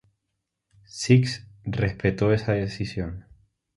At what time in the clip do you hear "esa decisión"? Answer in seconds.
2.33-3.27